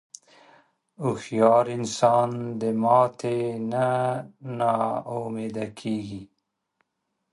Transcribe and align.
هوښیار 1.03 1.65
انسان 1.77 2.29
د 2.61 2.63
ماتې 2.81 3.39
نه 3.71 3.87
نا 4.57 4.75
امیده 5.17 5.65
نه 5.67 5.73
کېږي. 5.79 6.23